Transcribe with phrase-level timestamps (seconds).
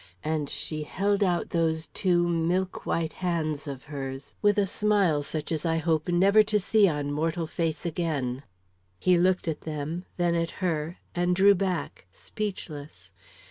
[0.23, 5.51] and she held out those two milk white hands of hers with a smile such
[5.51, 8.41] as I hope never to see on mortal face again.
[8.97, 13.11] He looked at them, then at her, and drew back speechless.